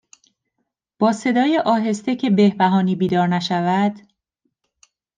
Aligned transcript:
با 0.99 1.13
صدای 1.13 1.57
آهسته 1.65 2.15
که 2.15 2.29
بهبهانی 2.29 2.95
بیدار 2.95 3.27
نشود 3.27 3.99